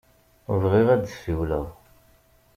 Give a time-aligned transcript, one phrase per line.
[0.61, 1.65] Bɣiɣ ad d-ssiwleɣ.